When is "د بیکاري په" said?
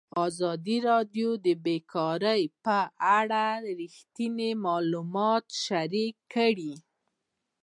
1.45-2.79